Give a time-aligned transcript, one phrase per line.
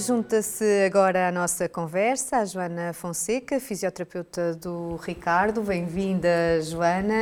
[0.00, 5.60] junta-se agora à nossa conversa a Joana Fonseca, fisioterapeuta do Ricardo.
[5.60, 6.28] Bem-vinda,
[6.62, 7.14] Joana.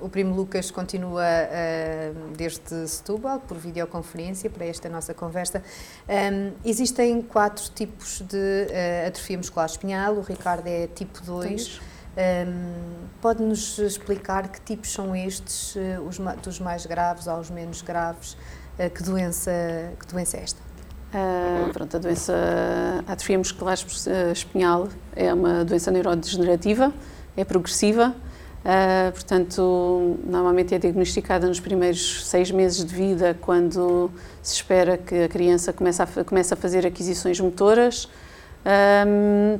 [0.00, 1.24] Um, o primo Lucas continua
[2.36, 5.62] desde Setúbal por videoconferência para esta nossa conversa.
[6.08, 10.14] Um, existem quatro tipos de uh, atrofia muscular espinhal.
[10.14, 11.80] O Ricardo é tipo 2.
[12.16, 18.32] Um, Pode-nos explicar que tipos são estes, uh, os, dos mais graves aos menos graves?
[18.78, 19.52] Uh, que, doença,
[20.00, 20.67] que doença é esta?
[21.08, 22.34] Uh, pronto, a doença
[23.06, 23.78] atrofia muscular
[24.32, 26.92] espinhal é uma doença neurodegenerativa,
[27.34, 34.10] é progressiva, uh, portanto, normalmente é diagnosticada nos primeiros seis meses de vida, quando
[34.42, 38.08] se espera que a criança comece a, comece a fazer aquisições motoras.
[39.06, 39.58] Um,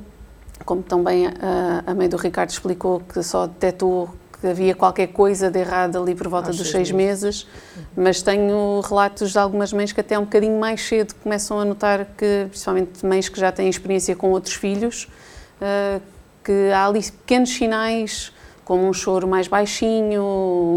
[0.65, 4.11] como também a, a mãe do Ricardo explicou, que só detectou
[4.41, 7.47] que havia qualquer coisa de errado ali por volta Aos dos seis meses, meses
[7.77, 7.83] uhum.
[8.05, 12.05] mas tenho relatos de algumas mães que até um bocadinho mais cedo começam a notar
[12.17, 15.09] que, principalmente mães que já têm experiência com outros filhos,
[15.61, 16.01] uh,
[16.45, 18.33] que há ali pequenos sinais,
[18.65, 20.23] como um choro mais baixinho,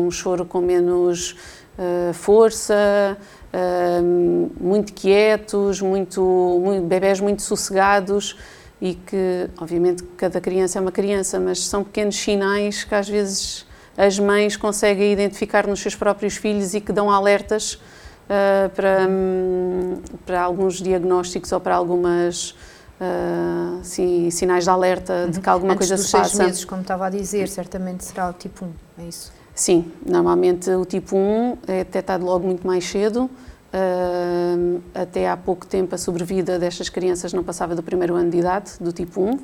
[0.07, 1.35] um choro com menos
[1.77, 3.17] uh, força,
[3.53, 6.21] uh, muito quietos, muito,
[6.63, 8.37] muito, bebés muito sossegados,
[8.81, 13.65] e que, obviamente, cada criança é uma criança, mas são pequenos sinais que às vezes
[13.95, 20.01] as mães conseguem identificar nos seus próprios filhos e que dão alertas uh, para, um,
[20.25, 22.51] para alguns diagnósticos ou para algumas
[22.99, 26.29] uh, assim, sinais de alerta de que alguma Antes coisa se passa.
[26.29, 28.69] Seis meses, como estava a dizer, certamente será o tipo 1,
[29.03, 29.31] é isso?
[29.53, 33.29] Sim, normalmente o tipo 1 é detectado logo muito mais cedo.
[33.73, 38.37] Uh, até há pouco tempo a sobrevida destas crianças não passava do primeiro ano de
[38.37, 39.29] idade, do tipo 1.
[39.29, 39.39] Uhum.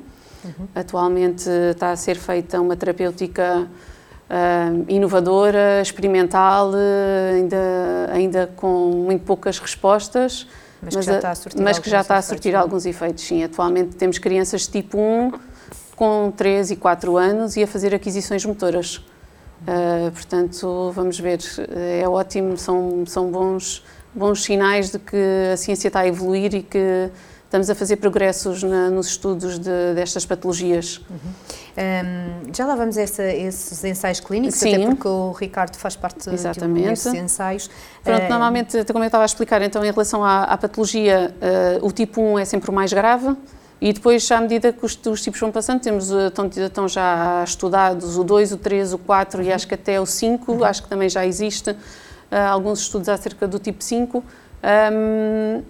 [0.74, 3.66] Atualmente está a ser feita uma terapêutica
[4.28, 6.72] uh, inovadora, experimental,
[7.34, 10.46] ainda, ainda com muito poucas respostas,
[10.82, 13.24] mas, mas, que já está a surtir, que já está a surtir efeitos, alguns efeitos.
[13.24, 15.32] Sim, atualmente temos crianças de tipo 1
[15.96, 18.98] com 3 e 4 anos e a fazer aquisições motoras.
[19.66, 21.40] Uh, portanto, vamos ver,
[22.00, 23.82] é ótimo, são, são bons
[24.14, 25.16] bons sinais de que
[25.52, 27.10] a ciência está a evoluir e que
[27.48, 31.00] estamos a fazer progressos na, nos estudos de, destas patologias.
[31.08, 31.16] Uhum.
[32.46, 34.74] Um, já lá vamos a essa, esses ensaios clínicos, Sim.
[34.74, 36.82] até porque o Ricardo faz parte Exatamente.
[36.82, 37.70] de desses ensaios.
[38.04, 41.34] Pronto, uh, normalmente, como eu estava a explicar, então em relação à, à patologia,
[41.80, 43.34] uh, o tipo 1 é sempre o mais grave,
[43.80, 48.18] e depois, à medida que os, os tipos vão passando, temos, estão, estão já estudados
[48.18, 49.46] o 2, o 3, o 4 uhum.
[49.46, 50.64] e acho que até o 5, uhum.
[50.64, 51.74] acho que também já existe.
[52.30, 55.62] Ah, alguns estudos acerca do tipo 5, um,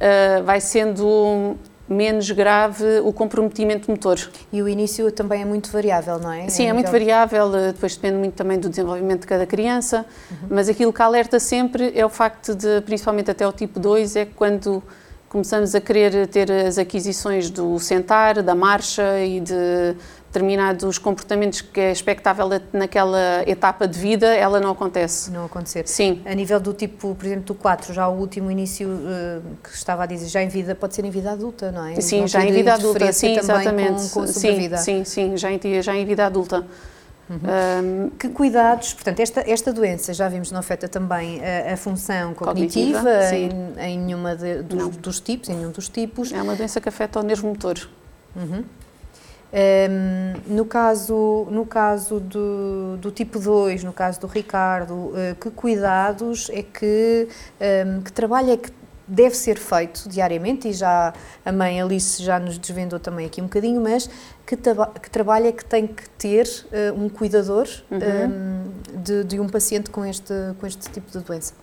[0.00, 1.56] ah, vai sendo
[1.88, 4.18] menos grave o comprometimento motor.
[4.52, 6.48] E o início também é muito variável, não é?
[6.48, 10.48] Sim, é, é muito variável, depois depende muito também do desenvolvimento de cada criança, uhum.
[10.50, 14.24] mas aquilo que alerta sempre é o facto de, principalmente até o tipo 2, é
[14.24, 14.82] quando
[15.28, 19.96] começamos a querer ter as aquisições do sentar, da marcha e de
[20.34, 25.30] determinados comportamentos que é expectável naquela etapa de vida, ela não acontece.
[25.30, 25.86] Não acontecer.
[25.86, 26.20] Sim.
[26.24, 30.02] A nível do tipo, por exemplo, do 4, já o último início uh, que estava
[30.02, 32.00] a dizer, já em vida, pode ser em vida adulta, não é?
[32.00, 34.10] Sim, não já em vida adulta, sim, exatamente.
[34.10, 36.66] Com, com sim, sim, sim, já em, já em vida adulta.
[37.30, 37.38] Uhum.
[38.06, 42.34] Um, que cuidados, portanto, esta, esta doença já vimos não afeta também a, a função
[42.34, 46.32] cognitiva, cognitiva em, em nenhuma de, dos, dos, tipos, em nenhum dos tipos.
[46.32, 47.78] É uma doença que afeta o nervo motor.
[48.36, 48.64] Uhum.
[49.52, 55.48] Um, no caso, no caso do, do tipo 2, no caso do Ricardo, uh, que
[55.50, 57.28] cuidados é que,
[57.86, 58.70] um, que trabalho é que
[59.06, 61.12] deve ser feito diariamente, e já
[61.44, 64.08] a mãe Alice já nos desvendou também aqui um bocadinho, mas
[64.46, 67.98] que, que trabalho é que tem que ter uh, um cuidador uhum.
[67.98, 71.54] um, de, de, um paciente com este, com este tipo de doença?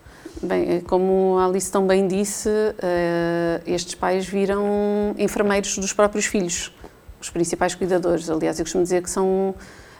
[0.41, 6.71] Bem, é como a Alice também disse, uh, estes pais viram enfermeiros dos próprios filhos
[7.21, 8.29] os principais cuidadores.
[8.29, 9.55] Aliás, eu costumo dizer que são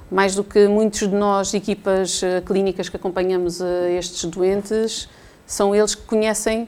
[0.09, 3.66] mais do que muitos de nós, equipas uh, clínicas que acompanhamos uh,
[3.98, 5.07] estes doentes,
[5.45, 6.68] são eles que conhecem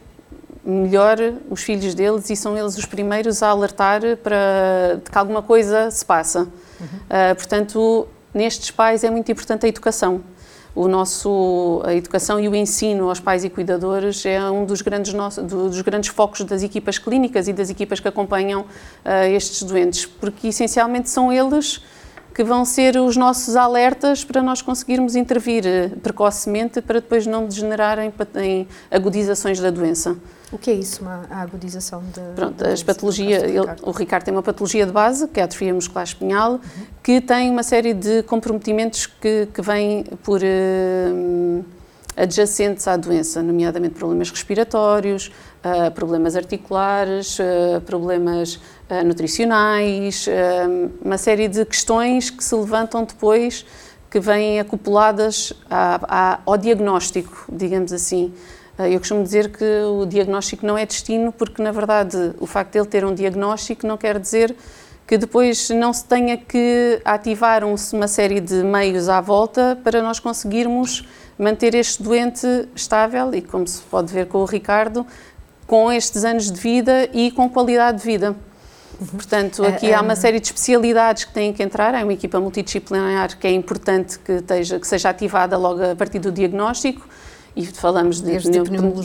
[0.64, 1.18] melhor
[1.50, 5.92] os filhos deles e são eles os primeiros a alertar para de que alguma coisa
[5.92, 6.40] se passa.
[6.40, 6.86] Uhum.
[6.86, 10.22] Uh, portanto, nestes pais é muito importante a educação
[10.76, 15.14] o nosso, a educação e o ensino aos pais e cuidadores é um dos grandes,
[15.44, 20.48] dos grandes focos das equipas clínicas e das equipas que acompanham uh, estes doentes, porque
[20.48, 21.84] essencialmente são eles
[22.34, 27.46] que vão ser os nossos alertas para nós conseguirmos intervir eh, precocemente para depois não
[27.46, 30.18] degenerarem em agudizações da doença.
[30.54, 33.42] O que é isso, uma agudização de Pronto, as patologias,
[33.82, 36.60] o Ricardo tem uma patologia de base, que é a atrofia muscular espinhal, uhum.
[37.02, 41.66] que tem uma série de comprometimentos que, que vêm por uh,
[42.16, 45.32] adjacentes à doença, nomeadamente problemas respiratórios,
[45.66, 48.56] uh, problemas articulares, uh, problemas
[48.92, 50.28] uh, nutricionais,
[51.04, 53.66] uma série de questões que se levantam depois,
[54.12, 58.32] que vêm acopladas à, à, ao diagnóstico, digamos assim.
[58.80, 62.80] Eu costumo dizer que o diagnóstico não é destino, porque na verdade o facto de
[62.80, 64.56] ele ter um diagnóstico não quer dizer
[65.06, 70.20] que depois não se tenha que ativar uma série de meios à volta para nós
[70.20, 75.06] conseguirmos manter este doente estável e, como se pode ver com o Ricardo,
[75.68, 78.36] com estes anos de vida e com qualidade de vida.
[79.00, 79.08] Uhum.
[79.08, 83.38] Portanto, aqui há uma série de especialidades que têm que entrar, há uma equipa multidisciplinar
[83.38, 87.08] que é importante que, esteja, que seja ativada logo a partir do diagnóstico,
[87.56, 88.40] e falamos de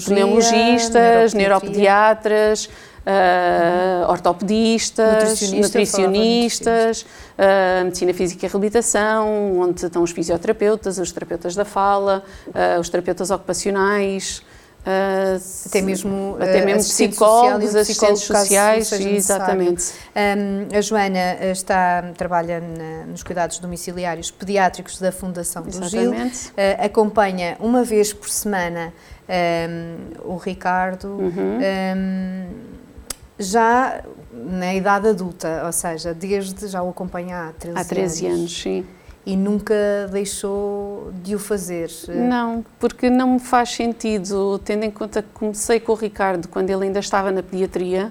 [0.04, 2.68] pneumologistas, neuropediatras,
[3.08, 11.54] uh, ortopedistas, nutricionista, nutricionistas, uh, medicina física e reabilitação, onde estão os fisioterapeutas, os terapeutas
[11.54, 14.42] da fala, uh, os terapeutas ocupacionais.
[14.88, 19.92] Uh, até mesmo, até mesmo psicólogos, assistentes sociais, exatamente.
[20.16, 26.16] Um, a Joana está, trabalha na, nos cuidados domiciliários pediátricos da Fundação do Gil, uh,
[26.78, 28.94] acompanha uma vez por semana
[29.28, 31.08] um, o Ricardo.
[31.08, 31.58] Uhum.
[31.96, 32.78] Um,
[33.38, 34.02] já
[34.32, 37.80] na idade adulta, ou seja, desde já o acompanha há 13 anos.
[37.80, 38.86] Há 13 anos, anos sim.
[39.28, 39.74] E nunca
[40.10, 41.90] deixou de o fazer?
[42.08, 46.70] Não, porque não me faz sentido, tendo em conta que comecei com o Ricardo quando
[46.70, 48.10] ele ainda estava na pediatria,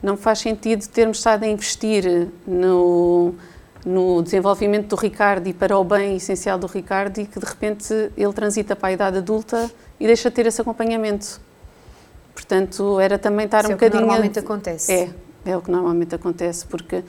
[0.00, 3.34] não faz sentido termos estado a investir no,
[3.84, 7.92] no desenvolvimento do Ricardo e para o bem essencial do Ricardo e que de repente
[8.16, 9.68] ele transita para a idade adulta
[9.98, 11.40] e deixa de ter esse acompanhamento.
[12.32, 13.98] Portanto, era também estar Isso um é bocadinho.
[13.98, 14.92] É o que normalmente acontece.
[14.92, 15.10] É,
[15.44, 17.02] é o que normalmente acontece, porque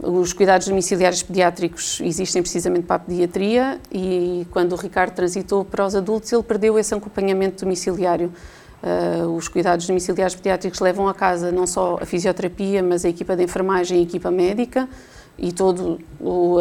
[0.00, 5.84] os cuidados domiciliários pediátricos existem precisamente para a pediatria e quando o Ricardo transitou para
[5.84, 8.32] os adultos, ele perdeu esse acompanhamento domiciliário.
[8.80, 13.34] Uh, os cuidados domiciliares pediátricos levam a casa não só a fisioterapia, mas a equipa
[13.34, 14.88] de enfermagem a equipa médica
[15.36, 15.98] e toda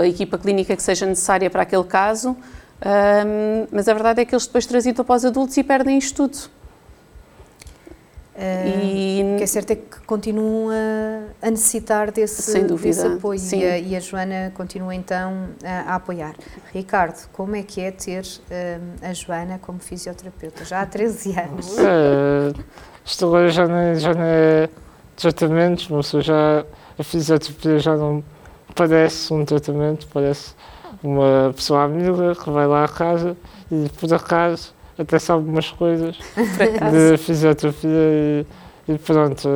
[0.02, 2.32] a equipa clínica que seja necessária para aquele caso.
[2.32, 6.28] Uh, mas a verdade é que eles depois transitam para os adultos e perdem isto
[6.28, 6.57] tudo.
[8.38, 9.34] E...
[9.34, 10.70] O que é certo é que continuam
[11.42, 15.94] a, necessitar desse, Sem dúvida, desse apoio e a, e a, Joana continua então a,
[15.94, 16.36] a, apoiar.
[16.72, 18.24] Ricardo, como é que é ter
[19.02, 20.64] a Joana como fisioterapeuta?
[20.66, 21.78] Já há 13 anos.
[21.80, 22.54] É,
[23.04, 24.70] isto agora já não, é, já não é
[25.16, 26.64] tratamentos, mas já
[26.98, 28.24] a fisioterapia já não
[28.76, 30.54] parece um tratamento, parece
[31.04, 33.36] uma pessoa amiga que vai lá à casa
[33.72, 36.18] e por acaso até sabe umas coisas
[36.92, 38.46] de fisioterapia e,
[38.88, 39.50] e pronto,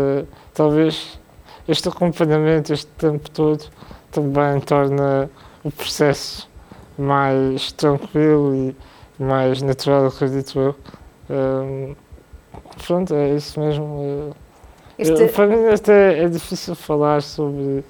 [0.53, 1.19] talvez
[1.67, 3.63] este acompanhamento, este tempo todo,
[4.11, 5.29] também torna
[5.63, 6.49] o processo
[6.97, 8.75] mais tranquilo e
[9.21, 10.75] mais natural, acredito eu.
[11.29, 11.95] Um,
[12.85, 14.35] pronto, é isso mesmo.
[14.97, 15.27] Este...
[15.29, 17.83] para mim até é difícil falar sobre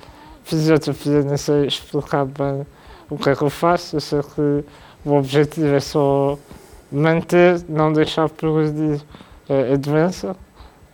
[0.43, 2.65] fisioterapia, nem sei explicar bem
[3.09, 3.95] o que é que eu faço.
[3.95, 4.63] Eu sei que
[5.05, 6.37] o objetivo é só
[6.91, 9.01] manter, não deixar progredir
[9.49, 10.35] uh, a doença.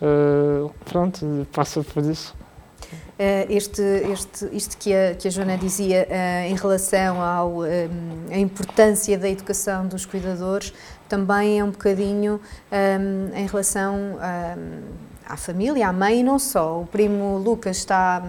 [0.02, 2.36] Uh, pronto, passa por isso.
[3.20, 7.66] Uh, este, este, isto que a, que a Joana dizia uh, em relação ao, um,
[8.32, 10.72] a importância da educação dos cuidadores
[11.10, 12.40] também é um bocadinho
[12.72, 16.82] um, em relação um, à família, à mãe e não só.
[16.82, 18.24] O primo Lucas está,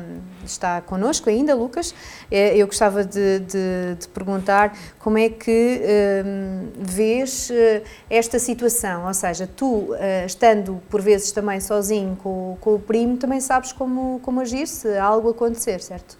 [0.44, 1.94] está connosco ainda, Lucas.
[2.30, 5.80] É, eu gostava de, de, de perguntar como é que
[6.24, 12.56] um, vês eh, esta situação, ou seja, tu, eh, estando por vezes também sozinho com,
[12.60, 16.18] com o primo, também sabes como, como agir se algo acontecer, certo?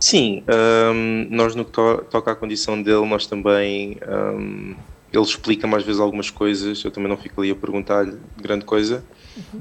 [0.00, 0.44] Sim,
[0.94, 4.76] um, nós no que to toca à condição dele, nós também um,
[5.12, 9.02] ele explica mais vezes algumas coisas, eu também não fico ali a perguntar-lhe grande coisa,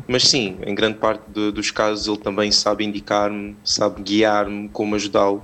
[0.08, 4.96] mas sim, em grande parte de, dos casos ele também sabe indicar-me, sabe guiar-me, como
[4.96, 5.44] ajudá-lo.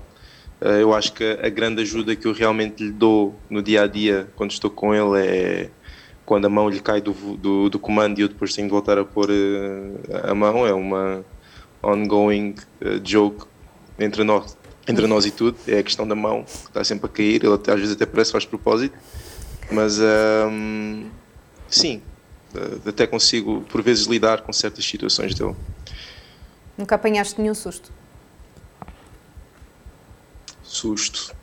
[0.61, 3.87] Uh, eu acho que a grande ajuda que eu realmente lhe dou no dia a
[3.87, 5.69] dia, quando estou com ele, é
[6.25, 8.97] quando a mão lhe cai do, do, do comando e eu depois tenho de voltar
[8.97, 11.23] a pôr uh, a mão, é uma
[11.81, 13.45] ongoing uh, joke
[13.99, 14.57] entre nós,
[14.87, 17.53] entre nós e tudo, é a questão da mão, que está sempre a cair, ele
[17.53, 18.97] às vezes até parece que faz propósito
[19.73, 21.09] mas um,
[21.67, 22.01] sim,
[22.55, 25.55] eh, até consigo por vezes lidar com certas situações dele.
[26.77, 27.91] Nunca apanhaste nenhum susto?
[30.63, 31.35] Susto.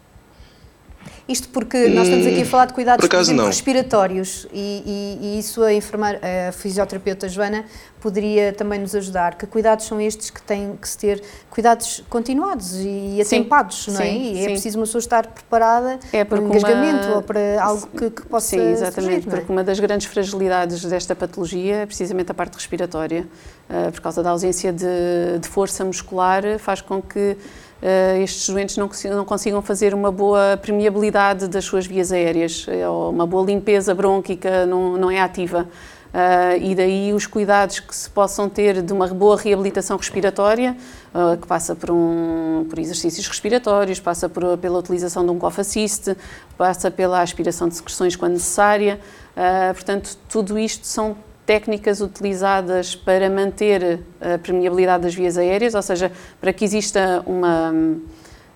[1.31, 5.19] Isto porque nós estamos aqui a falar de cuidados por acaso, exemplo, respiratórios e, e,
[5.23, 7.65] e, isso a, enfermar, a fisioterapeuta Joana
[8.01, 9.37] poderia também nos ajudar.
[9.37, 14.01] Que cuidados são estes que têm que se ter cuidados continuados e atempados, sim, não
[14.01, 14.05] é?
[14.07, 17.17] Sim, e é preciso uma pessoa estar preparada é para um engasgamento uma...
[17.17, 19.31] ou para algo que, que possa Sim, exatamente, surgir, é?
[19.31, 23.25] porque uma das grandes fragilidades desta patologia é precisamente a parte respiratória.
[23.69, 27.37] Uh, por causa da ausência de, de força muscular, faz com que
[27.83, 33.11] uh, estes doentes não, não, consigam fazer uma boa permeabilidade das suas vias aéreas, ou
[33.11, 35.69] uma boa limpeza brônquica não, não é ativa.
[36.11, 40.77] Uh, e daí os cuidados que se possam ter de uma boa reabilitação respiratória,
[41.15, 45.61] uh, que passa por, um, por exercícios respiratórios, passa por, pela utilização de um cough
[45.61, 46.17] assist,
[46.59, 49.01] passa pela aspiração de secreções quando necessária.
[49.37, 51.17] Uh, portanto, tudo isto são
[51.51, 57.75] técnicas utilizadas para manter a permeabilidade das vias aéreas, ou seja, para que exista uma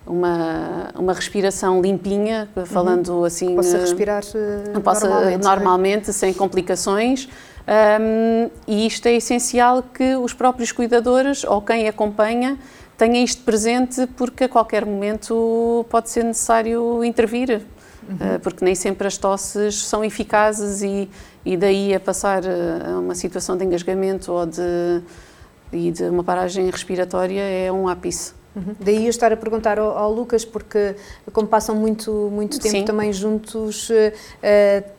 [0.07, 3.25] uma, uma respiração limpinha, falando uhum.
[3.25, 3.53] assim.
[3.53, 7.27] Possa respirar uh, possa, normalmente, normalmente sem complicações.
[7.67, 12.57] Um, e isto é essencial que os próprios cuidadores ou quem acompanha
[12.97, 17.61] tenha isto presente, porque a qualquer momento pode ser necessário intervir,
[18.09, 18.35] uhum.
[18.35, 21.09] uh, porque nem sempre as tosses são eficazes e,
[21.45, 25.01] e daí a passar a uma situação de engasgamento ou de,
[25.71, 28.33] e de uma paragem respiratória é um ápice.
[28.55, 28.73] Uhum.
[28.79, 30.95] Daí eu estar a perguntar ao, ao, Lucas, porque
[31.33, 32.85] como passam muito, muito tempo Sim.
[32.85, 33.93] também juntos, uh,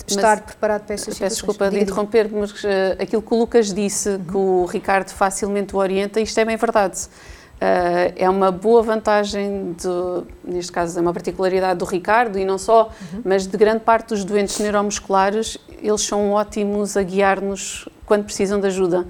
[0.06, 2.66] estar mas, preparado para estas Peço desculpa de interromper, mas uh,
[3.00, 4.24] aquilo que o Lucas disse, uhum.
[4.24, 7.08] que o Ricardo facilmente o orienta, isto é bem verdade.
[7.56, 12.58] Uh, é uma boa vantagem, de, neste caso é uma particularidade do Ricardo e não
[12.58, 13.22] só, uhum.
[13.24, 18.66] mas de grande parte dos doentes neuromusculares, eles são ótimos a guiar-nos quando precisam de
[18.66, 19.06] ajuda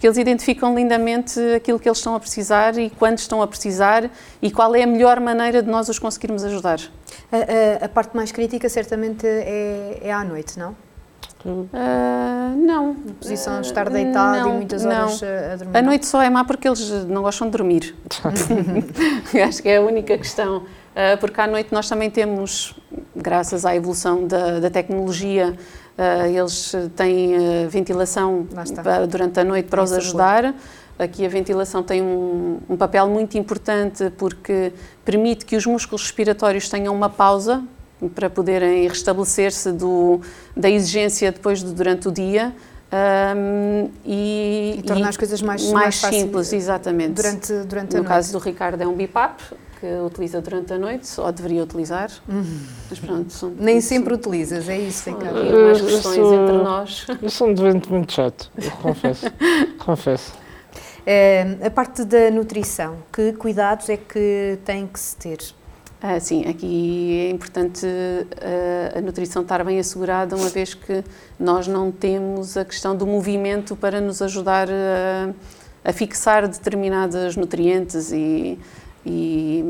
[0.00, 4.10] porque eles identificam lindamente aquilo que eles estão a precisar e quando estão a precisar
[4.40, 6.80] e qual é a melhor maneira de nós os conseguirmos ajudar.
[7.30, 10.74] A, a, a parte mais crítica certamente é, é à noite, não?
[11.44, 12.94] Uh, não.
[12.94, 15.28] Na posição de estar deitado não, e muitas horas não.
[15.28, 15.78] a dormir.
[15.78, 17.94] A noite só é má porque eles não gostam de dormir.
[19.46, 20.58] Acho que é a única questão.
[20.58, 22.74] Uh, porque à noite nós também temos,
[23.14, 25.56] graças à evolução da, da tecnologia,
[26.00, 28.46] Uh, eles têm ventilação
[29.06, 30.54] durante a noite para os ajudar.
[30.98, 34.72] Aqui a ventilação tem um, um, papel muito importante porque
[35.04, 37.62] permite que os músculos respiratórios tenham uma pausa
[38.08, 39.70] para poderem restabelecer-se
[40.56, 42.54] da exigência depois de, durante o dia.
[42.92, 47.12] Um, e, e tornar as coisas mais, mais, mais simples, exatamente.
[47.12, 47.96] Durante, durante no a noite.
[47.98, 49.40] No caso do Ricardo é um BIPAP,
[49.80, 52.10] que utiliza durante a noite, ou deveria utilizar.
[52.28, 52.60] Uhum.
[52.90, 55.38] Mas pronto, são, Nem sempre utilizas, é isso, Ricardo.
[55.38, 57.06] Havia mais questões sou, entre nós.
[57.22, 58.50] Eu sou um doente muito chato,
[58.82, 59.26] confesso.
[59.78, 60.32] confesso.
[61.06, 65.38] É, a parte da nutrição, que cuidados é que tem que se ter?
[66.02, 71.04] Ah, sim, aqui é importante a, ah, a nutrição estar bem assegurada, uma vez que
[71.38, 75.32] nós não temos a questão do movimento para nos ajudar a,
[75.84, 78.58] a fixar determinados nutrientes e
[79.04, 79.64] e,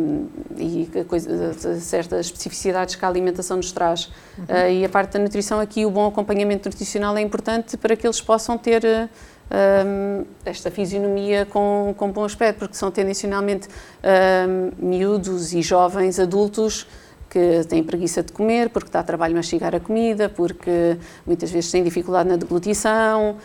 [0.58, 4.10] e coisa, certas especificidades que a alimentação nos traz.
[4.36, 4.44] Uhum.
[4.44, 8.06] Uh, e a parte da nutrição aqui, o bom acompanhamento nutricional é importante para que
[8.06, 9.08] eles possam ter uh,
[9.50, 16.86] um, esta fisionomia com, com bom aspecto, porque são tendencionalmente um, miúdos e jovens adultos
[17.30, 21.84] que têm preguiça de comer, porque dá trabalho mastigar a comida, porque muitas vezes têm
[21.84, 23.36] dificuldade na deglutição.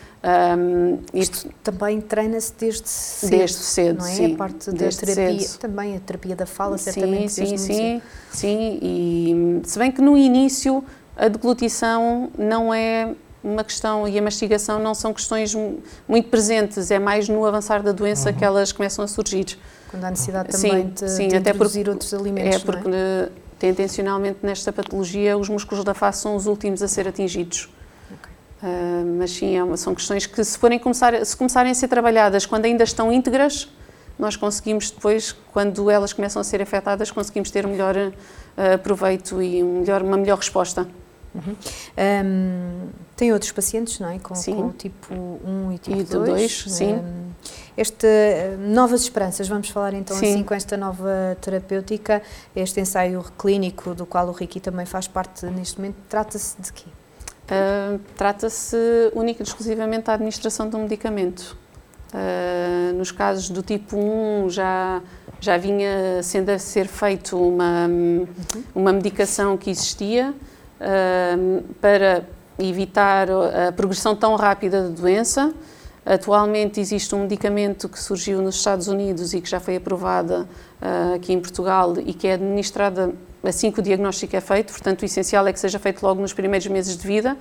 [0.58, 3.30] Um, Isto também treina-se desde cedo.
[3.30, 4.10] Desde cedo, não é?
[4.10, 4.34] sim.
[4.34, 5.60] A parte da terapia, cedo.
[5.60, 7.32] também a terapia da fala, certamente.
[7.32, 8.78] Sim, sim, sim, sim.
[8.82, 10.82] E se bem que no início
[11.16, 13.14] a deglutição não é
[13.46, 15.54] uma questão e a mastigação não são questões
[16.08, 18.36] muito presentes, é mais no avançar da doença uhum.
[18.36, 19.56] que elas começam a surgir.
[19.88, 22.56] Quando há necessidade também sim, de, sim, de introduzir porque, outros alimentos.
[22.56, 23.28] É porque é?
[23.58, 27.70] tendencionalmente nesta patologia os músculos da face são os últimos a ser atingidos.
[28.06, 28.68] Okay.
[28.68, 32.44] Uh, mas sim, é são questões que se forem começar, se começarem a ser trabalhadas
[32.44, 33.68] quando ainda estão íntegras,
[34.18, 39.40] nós conseguimos depois, quando elas começam a ser afetadas, conseguimos ter um melhor uh, proveito
[39.40, 40.88] e um melhor, uma melhor resposta.
[41.34, 41.54] Uhum.
[42.24, 44.18] Um, tem outros pacientes, não é?
[44.18, 46.64] Com, com tipo 1 e tipo 2.
[46.68, 46.94] sim.
[46.94, 47.26] Um,
[47.76, 48.06] este
[48.58, 50.30] Novas Esperanças, vamos falar então sim.
[50.30, 52.22] assim com esta nova terapêutica,
[52.54, 56.86] este ensaio clínico do qual o Ricky também faz parte neste momento, trata-se de quê?
[57.46, 58.76] Uh, trata-se
[59.14, 61.56] única e exclusivamente da administração de um medicamento.
[62.12, 65.02] Uh, nos casos do tipo 1 já,
[65.40, 68.26] já vinha sendo a ser feito uma, uhum.
[68.74, 70.34] uma medicação que existia,
[71.80, 72.26] para
[72.58, 75.52] evitar a progressão tão rápida da doença.
[76.04, 80.48] Atualmente existe um medicamento que surgiu nos Estados Unidos e que já foi aprovada
[80.80, 85.02] uh, aqui em Portugal e que é administrada assim que o diagnóstico é feito, portanto,
[85.02, 87.36] o essencial é que seja feito logo nos primeiros meses de vida,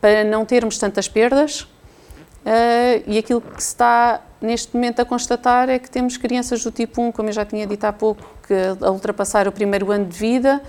[0.00, 1.62] para não termos tantas perdas.
[1.62, 6.70] Uh, e aquilo que se está neste momento a constatar é que temos crianças do
[6.70, 10.04] tipo 1, como eu já tinha dito há pouco, que a ultrapassar o primeiro ano
[10.04, 10.60] de vida,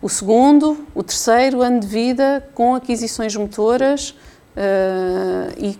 [0.00, 4.10] o segundo, o terceiro ano de vida, com aquisições motoras
[4.56, 5.78] uh, e,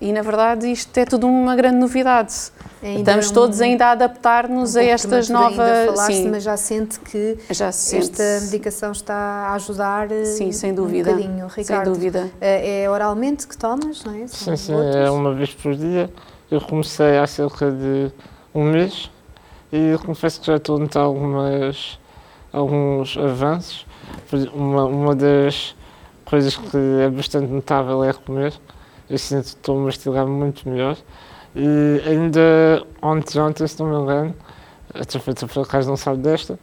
[0.00, 2.34] e, na verdade, isto é tudo uma grande novidade.
[2.82, 5.98] Ainda Estamos todos ainda a adaptar-nos um a estas novas.
[6.00, 8.44] Sim, mas já sente que já se esta sente.
[8.46, 10.10] medicação está a ajudar.
[10.10, 11.12] Eh, sim, sem dúvida.
[11.12, 12.30] Um Ricardo, sem dúvida.
[12.40, 14.26] É oralmente que tomas, não é?
[14.26, 16.10] São sim, sim, é uma vez por dia.
[16.50, 18.10] Eu comecei há cerca de
[18.52, 19.08] um mês
[19.72, 21.98] e confesso que já estou a notar algumas,
[22.52, 23.86] alguns avanços.
[24.52, 25.74] Uma, uma das
[26.24, 28.52] coisas que é bastante notável é comer.
[29.08, 30.96] Eu sinto que estou a mastigar muito melhor.
[31.54, 34.34] E ainda ontem, ontem, se não me engano,
[34.94, 36.58] a terapeuta por acaso não sabe desta,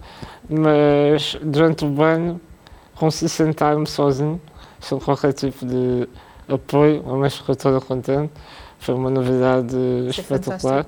[0.49, 2.39] mas durante o banho
[2.95, 4.41] consegui sentar-me sozinho,
[4.79, 6.07] sem qualquer tipo de
[6.47, 8.31] apoio, mas fiquei toda contente.
[8.79, 9.75] Foi uma novidade
[10.07, 10.85] Isso é espetacular.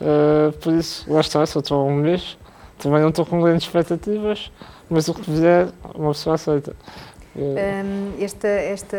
[0.00, 2.36] É uh, por isso, lá está, só estou há um mês.
[2.78, 4.50] Também não estou com grandes expectativas,
[4.88, 6.74] mas o que vier, uma pessoa aceita.
[7.36, 8.96] Um, esta, esta,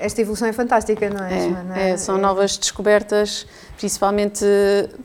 [0.00, 2.20] esta evolução é fantástica, não é, é, é são é.
[2.20, 4.44] novas descobertas, principalmente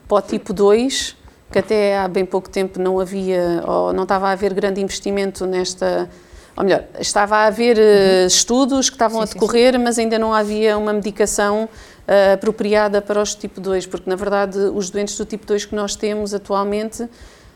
[0.08, 1.16] para o tipo 2,
[1.52, 5.46] que até há bem pouco tempo não havia, ou não estava a haver grande investimento
[5.46, 6.10] nesta.
[6.58, 8.28] Ou melhor, estava a haver eh, uhum.
[8.28, 9.84] estudos que estavam sim, a decorrer, sim, sim.
[9.84, 14.58] mas ainda não havia uma medicação uh, apropriada para os tipo 2, porque na verdade
[14.58, 17.10] os doentes do tipo 2 que nós temos atualmente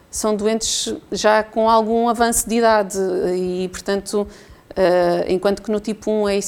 [0.10, 2.98] são doentes já com algum avanço de idade
[3.36, 4.28] e, portanto,
[4.70, 6.40] Uh, enquanto que no tipo 1 é,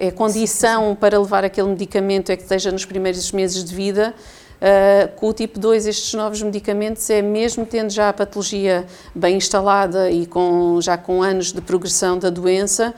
[0.00, 0.94] é condição sim, sim.
[0.96, 4.14] para levar aquele medicamento é que esteja nos primeiros meses de vida,
[4.56, 9.36] uh, com o tipo 2 estes novos medicamentos é mesmo tendo já a patologia bem
[9.36, 12.94] instalada e com, já com anos de progressão da doença,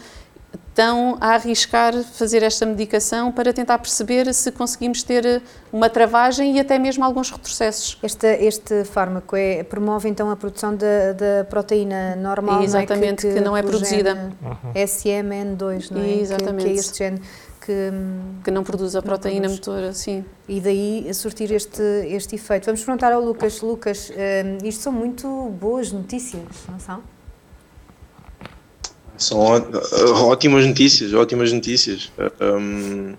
[0.69, 5.43] estão a arriscar fazer esta medicação para tentar perceber se conseguimos ter
[5.73, 7.99] uma travagem e até mesmo alguns retrocessos.
[8.03, 13.35] Este, este fármaco é, promove então a produção da, proteína normal, Exatamente, não é?
[13.35, 14.33] que, que, que não é produzida.
[14.75, 16.15] SMN2, não é?
[16.15, 16.65] Exatamente.
[16.65, 17.21] Que, que é este gene
[17.65, 17.91] que,
[18.45, 20.25] que não produz a proteína motora, sim.
[20.47, 22.67] E daí surtir este, este efeito.
[22.67, 23.63] Vamos perguntar ao Lucas.
[23.63, 25.27] Lucas, um, isto são muito
[25.59, 27.14] boas notícias, não são?
[29.17, 32.11] São ótimas notícias, ótimas notícias.
[32.41, 33.15] Um,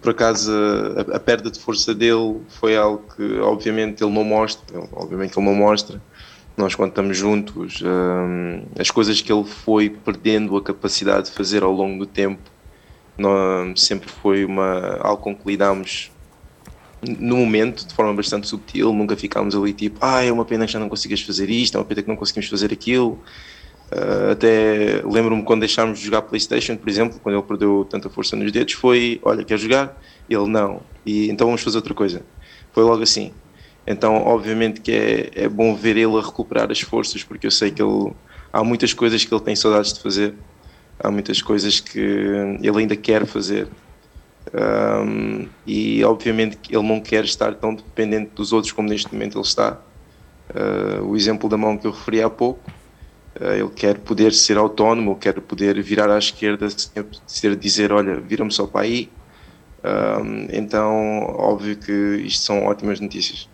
[0.00, 4.78] por acaso, a, a, perda de força dele foi algo que, obviamente, ele não mostra.
[4.92, 6.00] Obviamente, ele não mostra.
[6.56, 11.62] Nós, quando estamos juntos, um, as coisas que ele foi perdendo a capacidade de fazer
[11.62, 12.42] ao longo do tempo,
[13.16, 16.10] nós, sempre foi uma, algo que lidámos
[17.00, 18.92] no momento, de forma bastante subtil.
[18.92, 21.80] Nunca ficámos ali tipo, ah, é uma pena que já não consigas fazer isto, é
[21.80, 23.18] uma pena que não conseguimos fazer aquilo
[23.90, 28.36] Uh, até lembro-me quando deixámos de jogar PlayStation, por exemplo, quando ele perdeu tanta força
[28.36, 29.98] nos dedos, foi: Olha, quer jogar?
[30.28, 30.82] Ele não.
[31.06, 32.26] E então vamos fazer outra coisa.
[32.72, 33.34] Foi logo assim.
[33.86, 37.70] Então, obviamente, que é, é bom ver ele a recuperar as forças, porque eu sei
[37.70, 38.12] que ele,
[38.52, 40.34] há muitas coisas que ele tem saudades de fazer,
[40.98, 43.72] há muitas coisas que ele ainda quer fazer.
[44.54, 49.38] Um, e obviamente que ele não quer estar tão dependente dos outros como neste momento
[49.38, 49.82] ele está.
[50.50, 52.70] Uh, o exemplo da mão que eu referi há pouco,
[53.40, 56.68] eh, ele quer poder ser autónomo, quer poder virar à esquerda
[57.26, 59.10] sem dizer, olha, vira-me só para aí.
[59.84, 61.92] Um, então, óbvio que
[62.24, 63.48] isto são ótimas notícias.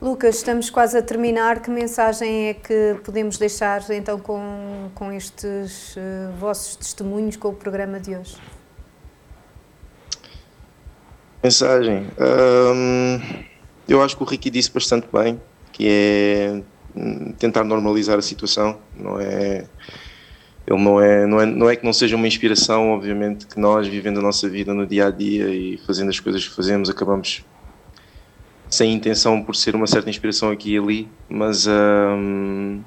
[0.00, 1.60] Lucas, estamos quase a terminar.
[1.60, 7.52] Que mensagem é que podemos deixar então com, com estes uh, vossos testemunhos com o
[7.52, 8.36] programa de hoje?
[11.42, 12.06] Mensagem.
[12.18, 13.20] Um,
[13.88, 15.40] eu acho que o Ricky disse bastante bem,
[15.72, 16.62] que é
[17.38, 19.66] tentar normalizar a situação, não é
[20.66, 23.86] ele não é, não é não é que não seja uma inspiração, obviamente que nós
[23.88, 27.44] vivendo a nossa vida no dia a dia e fazendo as coisas que fazemos acabamos
[28.70, 32.80] sem intenção por ser uma certa inspiração aqui e ali, mas um,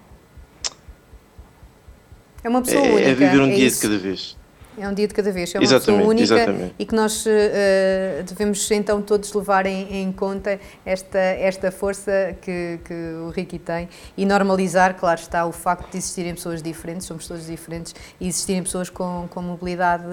[2.45, 3.09] é uma pessoa é, única.
[3.09, 3.81] É viver um é dia isso.
[3.81, 4.37] de cada vez.
[4.77, 6.75] É um dia de cada vez, é uma exatamente, pessoa única exatamente.
[6.77, 12.79] e que nós uh, devemos então todos levar em, em, conta esta, esta força que,
[12.83, 12.93] que
[13.25, 17.45] o Ricky tem e normalizar, claro está, o facto de existirem pessoas diferentes, somos todos
[17.45, 20.03] diferentes, e existirem pessoas com, com mobilidade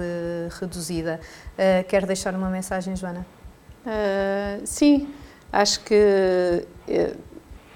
[0.59, 1.19] reduzida.
[1.53, 3.25] Uh, quer deixar uma mensagem, Joana?
[3.85, 5.13] Uh, sim,
[5.51, 6.65] acho que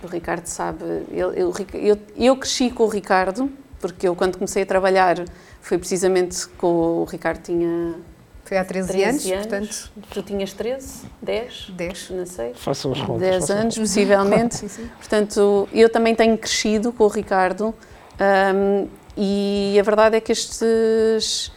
[0.02, 4.64] o Ricardo sabe, eu, eu, eu, eu cresci com o Ricardo, porque eu quando comecei
[4.64, 5.24] a trabalhar
[5.68, 7.96] foi precisamente com o Ricardo tinha
[8.44, 9.92] foi há 13, 13 anos, anos, portanto.
[10.10, 11.70] Tu tinhas 13, 10?
[11.72, 12.10] 10.
[12.12, 12.54] Não sei.
[12.54, 13.20] Façam os contas.
[13.20, 14.56] 10 anos, possivelmente.
[14.60, 14.90] sim, sim.
[14.98, 17.76] Portanto, eu também tenho crescido com o Ricardo
[18.20, 21.52] Um, e a verdade é que estes,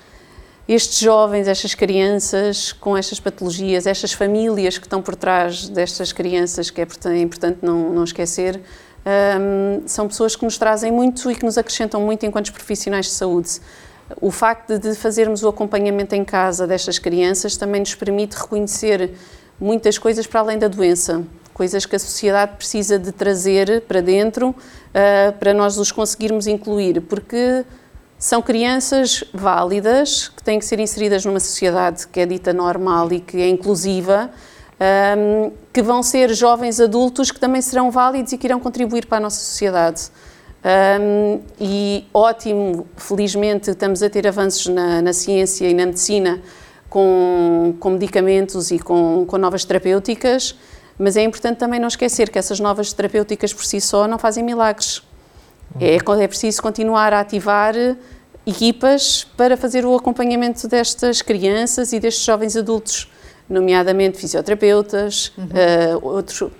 [0.68, 6.70] estes jovens, estas crianças com estas patologias, estas famílias que estão por trás destas crianças,
[6.70, 6.87] que é
[7.18, 8.61] importante não, não esquecer,
[9.07, 13.12] um, são pessoas que nos trazem muito e que nos acrescentam muito enquanto profissionais de
[13.12, 13.61] saúde.
[14.20, 19.12] O facto de fazermos o acompanhamento em casa destas crianças também nos permite reconhecer
[19.61, 24.49] muitas coisas para além da doença, coisas que a sociedade precisa de trazer para dentro
[24.49, 27.64] uh, para nós os conseguirmos incluir, porque
[28.18, 33.20] são crianças válidas que têm que ser inseridas numa sociedade que é dita normal e
[33.20, 34.31] que é inclusiva,
[34.79, 39.16] ehm, que vão ser jovens adultos que também serão válidos e que irão contribuir para
[39.16, 40.11] a nossa sociedade.
[40.62, 46.40] Um, e ótimo, felizmente estamos a ter avanços na, na ciência e na medicina
[46.88, 50.55] com, com medicamentos e com, com, novas terapêuticas,
[50.99, 54.44] mas é importante também não esquecer que essas novas terapêuticas por si só não fazem
[54.44, 55.03] milagres.
[55.81, 57.75] É, é preciso continuar a ativar
[58.46, 63.11] equipas para fazer o acompanhamento destas crianças e destes jovens adultos,
[63.49, 65.44] nomeadamente fisioterapeutas, uhum.
[65.44, 66.53] uh, outro,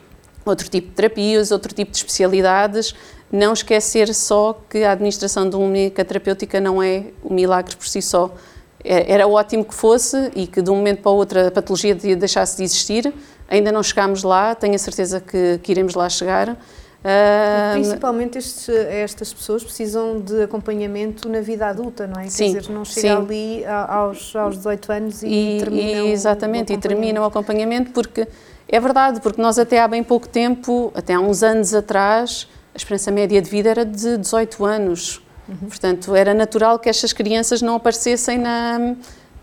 [0.45, 2.95] outro tipo de terapias, outro tipo de especialidades,
[3.31, 7.87] não esquecer só que a administração de uma única terapêutica não é um milagre por
[7.87, 8.35] si só.
[8.83, 11.95] É, era ótimo que fosse e que de um momento para o outro a patologia
[11.95, 13.13] deixasse de existir.
[13.49, 16.57] Ainda não chegámos lá, tenho a certeza que, que iremos lá chegar.
[17.01, 22.29] Uh, principalmente estes, estas pessoas precisam de acompanhamento na vida adulta, não é?
[22.29, 23.23] Sim, Quer dizer, não chega sim.
[23.23, 28.29] ali aos, aos 18 anos e, e terminam e, Exatamente, e terminam o acompanhamento porque
[28.69, 32.77] é verdade, porque nós até há bem pouco tempo, até há uns anos atrás, a
[32.77, 35.23] esperança média de vida era de 18 anos.
[35.49, 35.69] Uhum.
[35.69, 38.95] Portanto, era natural que estas crianças não aparecessem na,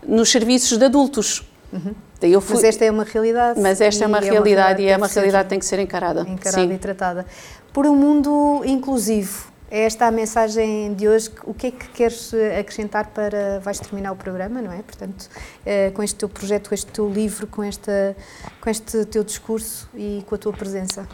[0.06, 1.46] nos serviços de adultos.
[1.72, 1.94] Uhum.
[2.40, 2.56] Fui...
[2.56, 3.60] Mas esta é uma realidade.
[3.60, 5.78] Mas esta é uma realidade, é uma e é uma realidade que tem que ser
[5.78, 6.22] encarada.
[6.22, 6.72] Encarada Sim.
[6.72, 7.26] e tratada.
[7.72, 11.30] Por um mundo inclusivo, é esta a mensagem de hoje.
[11.44, 13.60] O que é que queres acrescentar para.
[13.60, 14.82] Vais terminar o programa, não é?
[14.82, 15.28] Portanto,
[15.64, 18.16] eh, com este teu projeto, com este teu livro, com, esta,
[18.60, 21.06] com este teu discurso e com a tua presença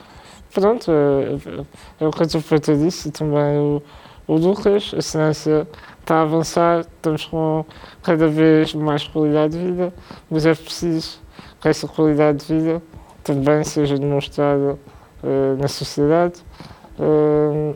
[0.54, 3.82] pronto, é, o que a terapeuta disse, também o,
[4.26, 5.68] o Lucas, a ciência
[6.00, 7.64] está a avançar, estamos com
[8.02, 9.92] cada vez mais qualidade de vida,
[10.30, 11.18] mas é preciso
[11.60, 12.82] que essa qualidade de vida
[13.22, 14.78] também seja demonstrada
[15.22, 16.34] uh, na sociedade.
[16.98, 17.74] Uh,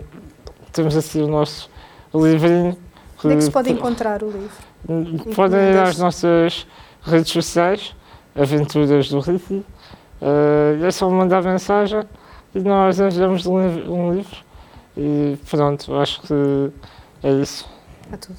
[0.73, 1.71] temos assim o nosso
[2.14, 2.77] livrinho.
[3.25, 5.35] Onde é que se pode encontrar o livro?
[5.35, 6.67] Podem ir às nossas
[7.03, 7.97] redes sociais,
[8.37, 9.64] Aventuras do Ricky,
[10.23, 12.03] uh, é só mandar mensagem
[12.59, 14.37] e nós enviamos um, um livro
[14.97, 16.73] e pronto, acho que
[17.23, 17.71] é isso.
[18.12, 18.37] É tudo.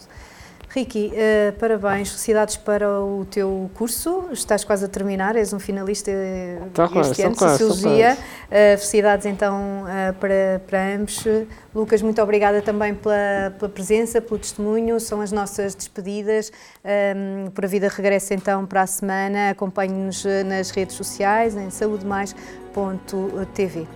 [0.72, 4.26] Ricky, uh, parabéns, felicidades para o teu curso.
[4.32, 6.12] Estás quase a terminar, és um finalista
[6.74, 8.16] tá este quase, ano, quase, Sociologia.
[8.16, 11.24] Uh, felicidades então uh, para, para ambos.
[11.74, 15.00] Lucas, muito obrigada também pela, pela presença, pelo testemunho.
[15.00, 16.52] São as nossas despedidas.
[16.86, 19.50] Um, por a vida regressa então para a semana.
[19.50, 23.88] Acompanhe-nos nas redes sociais, em saudemais.tv.